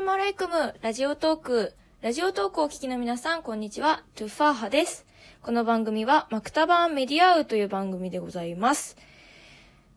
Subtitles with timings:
[0.00, 1.74] ラムアライクム、ラジオトーク。
[2.00, 4.02] ラジオトークをお聞きの皆さん、こんにちは。
[4.14, 5.04] トゥファーハです。
[5.42, 8.96] この番組は、マクタバーンメディアウという番組でございます。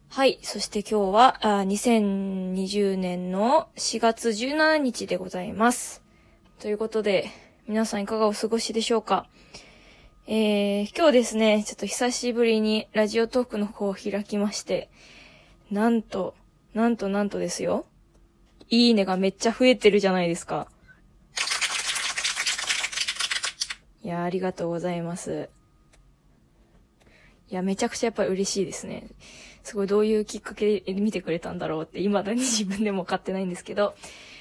[0.09, 0.39] はい。
[0.41, 6.03] そして今日は、あ2020年の4月17日でございます。
[6.59, 7.29] ということで、
[7.69, 9.27] 皆さんいかがお過ごしでしょうか？
[10.27, 14.89] えー、今日ですね、ちょっと久しぶりにラジオトークの方を開きまして、
[15.71, 16.35] なんと、
[16.73, 17.85] なんとなんとですよ。
[18.73, 20.67] いいねがめっちゃ増えてるじゃないですか。
[24.01, 25.51] いや、ありがとうございます。
[27.51, 29.09] いや、めちゃくちゃやっぱり嬉しいですね。
[29.61, 33.93] すごいどういうきっかけで見てくれたんだろうって、未だに 自分でも分かってないんですけど。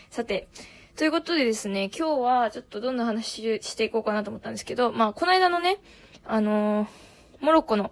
[0.08, 0.48] さて、
[0.96, 5.76] ということでですね、今日はちょっとどんな話していこうかなと思ったんですけど、まあ、この間のね、
[6.24, 6.88] あのー
[7.42, 7.90] モロッコの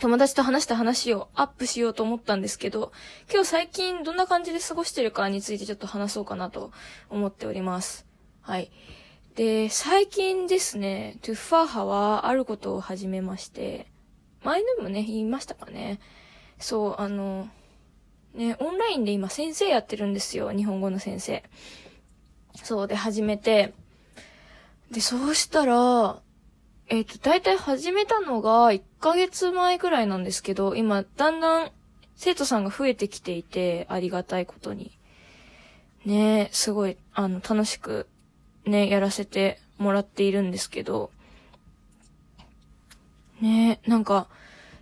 [0.00, 2.92] 友達と話した話をアップしようと思ったんですけど、
[3.32, 6.72] 今日最近どんな感じで過ごしてるかについてちょっと話そうかなと
[7.10, 8.06] 思っております。
[8.40, 8.70] はい。
[9.36, 13.86] で、最近ですね、トゥッファーハはあることを始めまして、
[14.42, 16.00] 前でもね、言いましたかね。
[16.58, 17.48] そう、あの、
[18.34, 21.42] ね、オンラインで今先生やってるんですよ、日本語の先生。
[22.62, 23.74] そうで始めて、
[24.90, 26.20] で、そうしたら、
[26.88, 31.70] えっ、と、だいたい始めたのが1ヶ月前くらいなんですけど、今、だんだん
[32.16, 34.92] 生徒さんが増えてきていて、ありがたいことに。
[36.04, 38.06] ねすごい、あの、楽しく、
[38.66, 41.10] ね、やらせてもらっているんですけど、
[43.40, 44.28] ねなんか、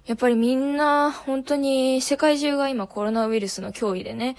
[0.07, 4.37] やっぱりみんな、本当に世界中が今コロナウイルスの脅威でね、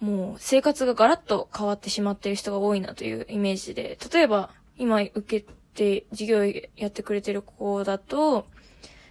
[0.00, 6.44] もう生活がガラッと変わってしまっている人が多いなというイメージで、例えば今受けて授業
[6.76, 8.46] やってくれてる子だと、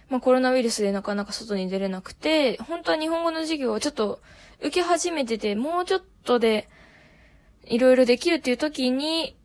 [0.08, 4.20] まあコロナウイルスでなかなか外に出れなくて、本当は日本語の授業をちょっと
[4.60, 6.68] 受け始めてて、もうちょっとで
[7.64, 9.36] いろいろできるっていう時に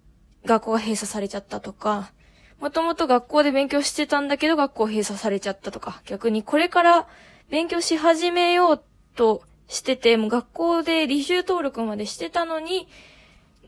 [0.46, 2.12] 学校が閉鎖されちゃったとか、
[2.60, 7.08] もともと学校で勉強してたんだけど学校閉鎖されちゃったとか、逆にこれから
[7.50, 8.82] 勉強し始めよう
[9.16, 12.88] としてて、もう学校で履修登録までしてたのに、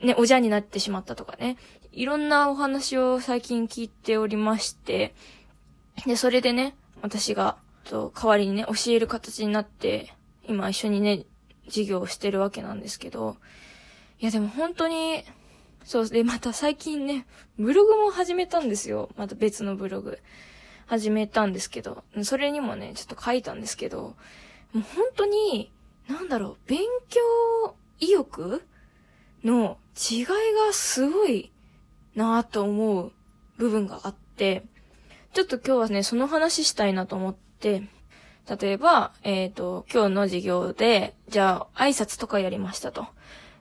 [0.02, 1.58] ね、おじゃになってしまったとかね。
[1.92, 5.14] いろんなお話を最近聞いておりまして、
[6.06, 10.14] で、それでね、私が、と、代わりにね、教える形になって、
[10.48, 11.26] 今一緒にね、
[11.66, 13.38] 授業をしてるわけなんですけど、
[14.20, 15.24] いやでも本当に、
[15.84, 17.26] そう、で、また最近ね、
[17.58, 19.10] ブログも始めたんですよ。
[19.18, 20.20] また別のブログ。
[20.90, 24.16] 始めたんですけど、それにもね、ちょっと書いたんですけど、
[24.74, 25.72] もう本当に、
[26.08, 26.80] なんだろう、勉
[27.10, 28.64] 強意欲
[29.44, 31.52] の違いがすごい
[32.16, 33.12] なぁと思う
[33.58, 34.64] 部分があって、
[35.34, 37.84] ちょっと今日はね、その話したいなと思って、
[38.60, 43.08] 例えば、えっ、と、今日の授業で、じゃあ、挨拶とかやりましたと。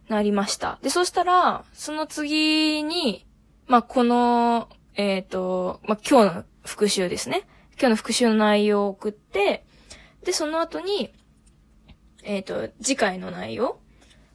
[0.08, 0.78] なりました。
[0.82, 3.26] で、そしたら、その次に、
[3.66, 7.46] まあ、この、えっ、と、まあ、今日の復習ですね。
[7.72, 9.66] 今日の復習の内容を送って、
[10.24, 11.12] で、その後に、
[12.22, 13.78] えっ、と、次回の内容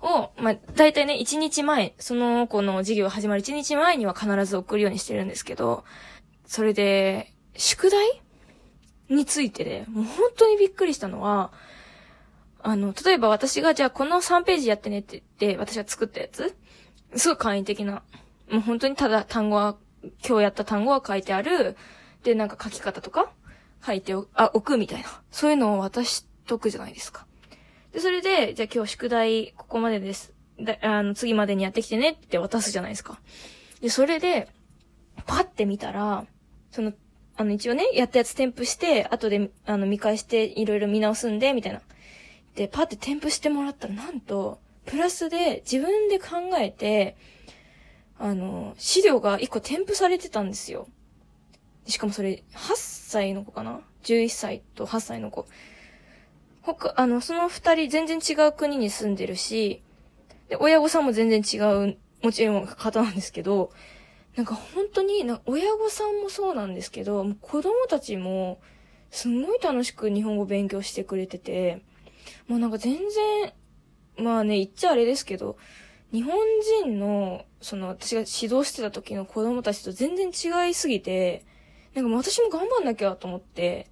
[0.03, 5.85] を、まあ、大体ね、1日前、その子の授業始まる1日前には必ず送るようにしてるんですけど、
[6.45, 8.21] それで、宿題
[9.09, 11.51] についてで、もう本当にびっくりしたのは、
[12.61, 16.55] あの、例えば私が、じゃあこの3ページやってねって言って、私が作ったやつ
[17.15, 18.03] すごい簡易的な。
[18.51, 19.77] もう本当にただ単語は、
[20.27, 21.77] 今日やった単語は書いてある。
[22.23, 23.31] で、なんか書き方とか
[23.85, 25.07] 書いてお、あ、置くみたいな。
[25.31, 27.25] そういうのを渡しとくじゃないですか。
[27.93, 30.33] で、それで、じゃあ今日宿題ここまでです。
[30.59, 33.19] だあの、次までにやってきてねって渡すじゃないですか。
[33.81, 34.49] で、それで、
[35.25, 36.25] パッて見たら、
[36.71, 36.93] その、
[37.37, 41.81] あの、一応ね、やったやつ添付して、後で、あの、見返して、いろいろ見直すんで、みたいな。
[42.55, 46.27] で、パッて添付してもらったら、なんと、プラスで自分で考
[46.59, 47.15] えて、
[48.17, 50.87] あの、資料が一個添付されてたんですよ。
[51.85, 55.45] しかもそれ、8歳の子かな ?11 歳と8歳の子。
[56.63, 59.83] 他、あの、その二人全然違う国に住んでるし、
[60.49, 61.57] で、親御さんも全然違
[61.91, 63.71] う、もちろん方なんですけど、
[64.35, 68.59] なんか本当に、親御さんもそうなんですけど、子供たちも、
[69.11, 71.83] すんごい楽しく日本語勉強してくれてて、
[72.47, 73.53] もうなんか全然、
[74.17, 75.57] まあね、言っちゃあれですけど、
[76.11, 76.35] 日本
[76.83, 81.45] 人の、その、私が指導してた時の子供たちと全然違いすぎて、
[81.93, 83.87] なんかもう私も頑張んなきゃと思って、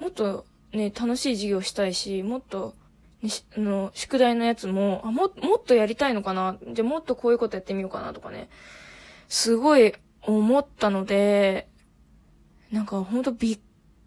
[0.00, 2.74] もっとね、楽しい授業したいし、もっと、
[3.22, 6.56] ね、あの、宿題のやつも、あ、も、もっとやりたいのかな？
[6.72, 8.48] じゃもっとこういうことやってみようかなとかね。
[9.28, 11.68] すごい思ったので、
[12.70, 13.60] なんかほんとびっ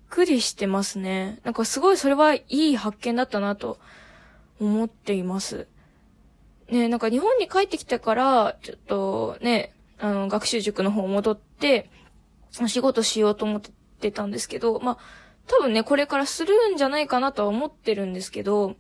[0.10, 1.40] くりしてますね。
[1.44, 3.80] なんかすごいそれはいい発見だったなと
[4.60, 5.68] 思っています。
[6.70, 11.90] ね、なんか日本に帰ってきてから、ちょっとね、あの、学習塾の方戻って、
[12.62, 13.62] お仕事しようと思っ
[14.00, 14.98] てたんですけど、まあ、
[15.48, 18.76] 多分ね、これからするんじゃないかなとは思ってるんですけど、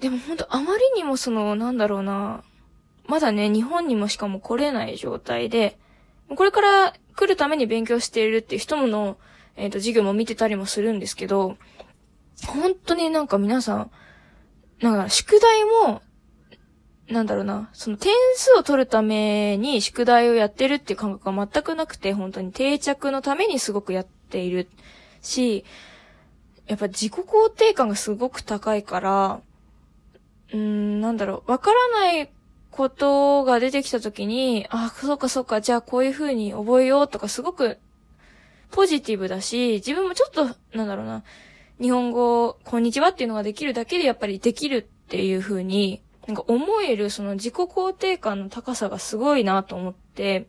[0.00, 2.42] でもほんとあまりにもその、なんだろうな、
[3.06, 5.78] まだね、日本にもしかも来れない状態で、
[6.34, 9.18] これから来るために勉強しているっていう人もの、
[9.56, 11.56] えっ、ー、と、授業も見てたりもするんですけど、
[12.46, 13.90] 本当になんか皆さん、
[14.80, 16.02] なんか宿題も、
[17.08, 24.68] なんだろうな、その点数を取るために宿題をやってるっていう感覚が全くなくて、本当に定着のためにすごくやっている。
[25.22, 25.64] し、
[26.66, 29.40] やっぱ自己肯定感がすごく高いから、
[30.52, 32.30] うーん、なんだろう、わからない
[32.70, 37.78] ことが出てきたときに、あ、そうかそうか、じゃあこういう風に覚えようとかすごく
[38.70, 40.44] ポジティブだし、自分もちょっと、
[40.76, 41.24] なんだろうな、
[41.80, 50.46] 日本語、こんにちはっていうのができるだけでやっぱりできるっていう風に、なんか思えるその自己肯定感の高さがすごいなと思って、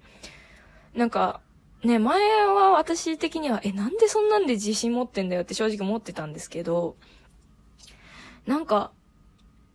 [0.93, 1.41] なんか、
[1.83, 6.95] ね、前は私的には、え、なんでそんなんで自信持ってんだよって正直思ってたんですけど、
[8.45, 8.91] なんか、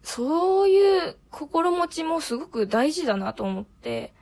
[0.03, 4.15] そういう心持ちもすごく大事だなと思って、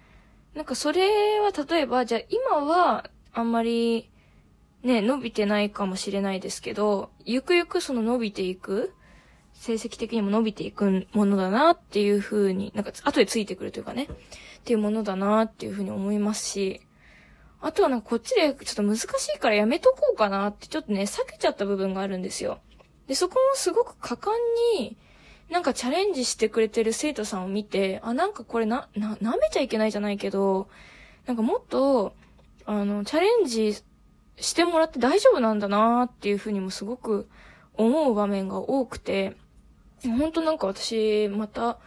[0.54, 4.08] なんかそれは例えば、じゃあ今はあんまり
[4.84, 8.94] ね、伸びてないかもしれないですけど、ゆくゆくその伸びていく、
[9.54, 16.82] 成績的にも伸びていくものだなっていう風に、なんか後でついてくるというかね、っていうものだなっていう風に思いますし、
[17.64, 22.58] あとはなんかこっちでちょっと難しいからやめとこうかなってちょっとね、避けちゃった部分があるんですよ。
[23.06, 24.32] で、そこもすごく果敢
[24.78, 24.98] に、
[25.48, 30.68] なんかチャレンジしてくれてる生徒さんを見て、あ、なんかこれな、な、舐めちゃいけないじゃないけど、
[31.24, 32.14] なんかもっと、
[32.66, 33.74] あの、チャレンジ
[34.36, 37.30] してもらって大丈夫なんだなーっていうふうにもすごく
[37.72, 39.38] 思う場面が多くて、
[40.02, 41.78] ほんとなんか私、また、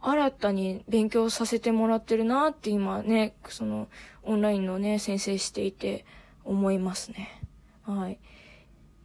[0.00, 3.88] 新たに勉強させてもらってるなって今ね、その、
[4.22, 6.04] オンラインのね、先生していて
[6.44, 7.42] 思いますね。
[7.82, 8.18] はい。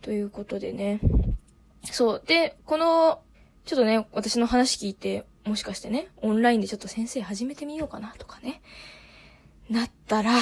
[0.02, 1.00] ということでね。
[1.84, 2.24] そう。
[2.26, 3.22] で、この
[3.66, 8.62] ちょっとね、私の話聞いて、もしかしてね、オンラインでちょっと先生始めてみようかなとかね、
[9.70, 10.34] なったら、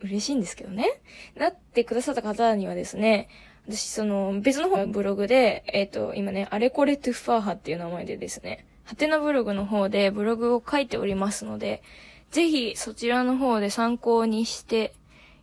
[0.00, 1.00] 嬉しいんですけどね。
[1.36, 3.28] なってくださった方にはですね、
[3.66, 11.82] 私、その、別の方のブログで、えっ、ー、と、今ね、あれこれトゥッファーハっていう名前でですね、ハテナブログの方でブログを書いておりますので、
[12.30, 14.94] ぜひそちらの方で参考にして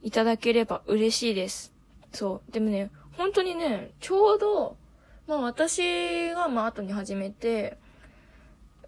[0.03, 1.73] いただければ嬉しいです。
[2.11, 2.51] そう。
[2.51, 4.77] でもね、本当にね、ちょうど、
[5.27, 7.77] まあ私がまあ後に始めて、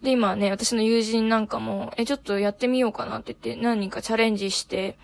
[0.02, 4.98] で今ね、私の友人なんかも、え、ちょっとやってみようかなって言って何人かチャレンジして、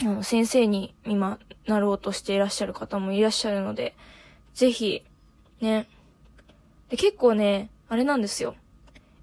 [0.00, 3.94] あの、先生に今なろうとしていらっしゃる方もいらっしゃるので、
[4.54, 5.02] ぜひ、
[5.60, 5.88] ね。
[6.88, 8.54] で、結構ね、あれなんですよ。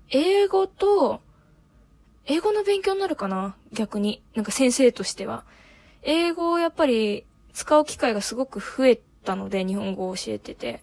[0.09, 1.21] 英語と、
[2.25, 3.55] 英語の勉強になるかな？
[3.71, 4.23] 逆に。
[4.35, 5.45] なんか先生としては。
[6.03, 10.81] 英語をやっぱり使う機会がすごく増えたので、日本語を教えてて。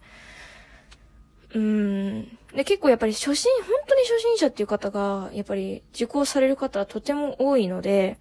[1.53, 2.37] うん。
[2.53, 8.17] で、結構やっぱり初心、本当に初心者っていう方が、やっぱり受講される方はとても多いので、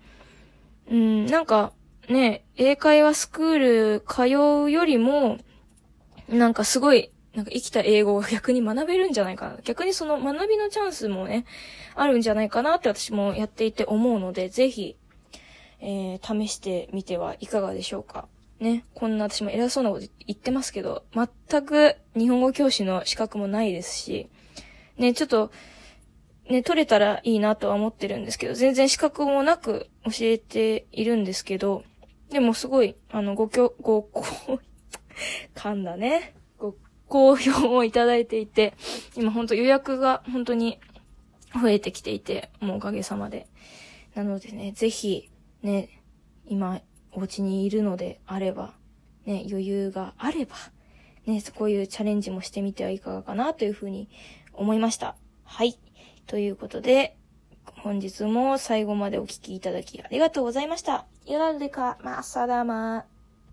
[0.91, 1.73] うん、なんか、
[2.09, 4.23] ね、英会話スクール通
[4.67, 5.39] うよりも、
[6.29, 9.59] なんかすごい、なんか生きた英語を逆に学べるんじゃないかな。
[9.63, 11.45] 逆にその学びのチャンスもね、
[11.95, 14.97] あるんじゃないかなって私もやっていて思うので、ぜひ、
[15.81, 18.27] えー、試してみてはいかがでしょうか。
[18.59, 24.31] ね、こんな私も偉そうなこと言ってますけど、全く日本語教師の資格もないですし、
[24.97, 25.53] ね、ちょっと、
[26.49, 31.85] ね、取れたらいいなとは思ってるんですけど、全然資格もなく教えているんですけど、
[32.31, 34.25] でもすごい、あの、ごきょ、ご、こ、
[35.55, 36.35] 噛んだね。
[37.09, 38.75] 好評をいただいていて、
[39.17, 40.79] 今ほんと予約が本当に
[41.61, 43.47] 増えてきていて、もうおかげさまで。
[44.15, 45.31] なのでね、ぜひ、
[45.63, 46.03] ね、
[46.47, 46.81] 今、
[47.13, 48.75] お家にいるのであれば、
[49.25, 50.55] ね、余裕があれば、
[51.27, 54.09] ね、こういうチャレンジもしてみてはいかがかなというふうに
[54.53, 55.17] 思いました。
[55.45, 55.79] はい。
[56.27, 57.17] ということで、
[57.83, 61.07] 本日も最後までお聴きいただきありがとうございました。
[61.27, 63.16] よろでか、まさだま。